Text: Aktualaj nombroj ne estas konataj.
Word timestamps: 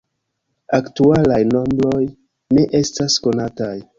Aktualaj 0.77 1.37
nombroj 1.51 2.01
ne 2.59 2.65
estas 2.83 3.21
konataj. 3.29 3.73